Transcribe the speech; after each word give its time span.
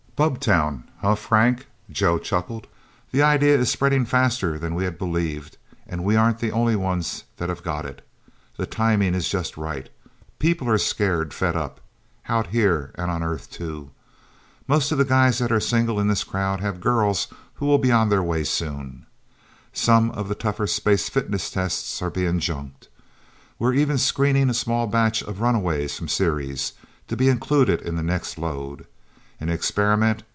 "Bubbtown, 0.17 0.83
huh, 0.99 1.15
Frank?" 1.15 1.65
Joe 1.89 2.19
chuckled. 2.19 2.67
"The 3.11 3.23
idea 3.23 3.57
is 3.57 3.71
spreading 3.71 4.05
faster 4.05 4.59
than 4.59 4.75
we 4.75 4.83
had 4.83 4.99
believed, 4.99 5.57
and 5.87 6.03
we 6.03 6.15
aren't 6.15 6.37
the 6.37 6.51
only 6.51 6.75
ones 6.75 7.23
that 7.37 7.49
have 7.49 7.63
got 7.63 7.87
it. 7.87 8.05
The 8.55 8.67
timing 8.67 9.15
is 9.15 9.27
just 9.29 9.57
right. 9.57 9.89
People 10.37 10.69
are 10.69 10.77
scared, 10.77 11.33
fed 11.33 11.55
up. 11.55 11.81
Out 12.29 12.45
Here 12.51 12.91
and 12.93 13.09
on 13.09 13.23
Earth, 13.23 13.49
too... 13.49 13.89
Most 14.67 14.91
of 14.91 14.99
the 14.99 15.05
guys 15.05 15.39
that 15.39 15.51
are 15.51 15.59
single 15.59 15.99
in 15.99 16.07
this 16.07 16.23
crowd 16.23 16.59
have 16.61 16.81
girls 16.81 17.27
who 17.55 17.65
will 17.65 17.79
be 17.79 17.91
on 17.91 18.09
the 18.09 18.21
way 18.21 18.43
soon. 18.43 19.07
Some 19.73 20.11
of 20.11 20.29
the 20.29 20.35
tougher 20.35 20.67
space 20.67 21.09
fitness 21.09 21.49
tests 21.49 21.99
are 21.99 22.11
being 22.11 22.37
junked. 22.37 22.89
We're 23.57 23.73
even 23.73 23.97
screening 23.97 24.51
a 24.51 24.53
small 24.53 24.85
batch 24.85 25.23
of 25.23 25.41
runaways 25.41 25.97
from 25.97 26.07
Ceres 26.09 26.73
to 27.07 27.17
be 27.17 27.27
included 27.27 27.81
in 27.81 27.95
the 27.95 28.03
next 28.03 28.37
load. 28.37 28.85
An 29.43 29.49
experiment. 29.49 30.21